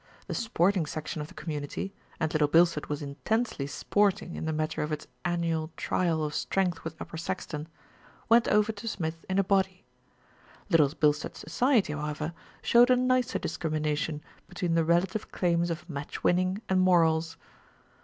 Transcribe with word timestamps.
The 0.25 0.33
sporting 0.33 0.87
section 0.87 1.21
of 1.21 1.27
the 1.27 1.35
community, 1.35 1.93
and 2.19 2.33
Little 2.33 2.47
Bilstead 2.47 2.87
was 2.87 3.03
intensely 3.03 3.67
sporting 3.67 4.35
in 4.35 4.45
the 4.45 4.51
matter 4.51 4.81
of 4.81 4.91
its 4.91 5.05
an 5.23 5.43
nual 5.43 5.69
trial 5.77 6.23
of 6.23 6.33
strength 6.33 6.83
with 6.83 6.99
Upper 6.99 7.17
Saxton, 7.17 7.67
went 8.27 8.47
over 8.47 8.71
to 8.71 8.87
Smith 8.87 9.23
in 9.29 9.37
a 9.37 9.43
body. 9.43 9.85
Little 10.71 10.89
Bilstead 10.89 11.35
Society, 11.35 11.93
however, 11.93 12.33
showed 12.63 12.89
a 12.89 12.95
nicer 12.95 13.37
discrimination 13.37 14.23
between 14.49 14.73
the 14.73 14.83
relative 14.83 15.31
claims 15.31 15.69
of 15.69 15.87
match 15.87 16.23
winning 16.23 16.63
and 16.67 16.81
morals. 16.81 17.37